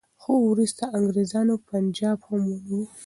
[0.21, 2.81] خو وروسته انګریزانو پنجاب هم ونیو.